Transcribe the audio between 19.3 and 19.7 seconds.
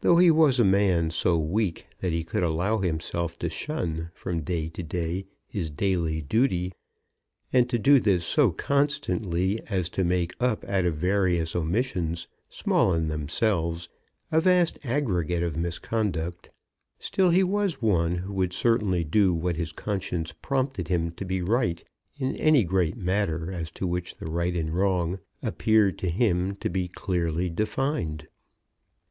what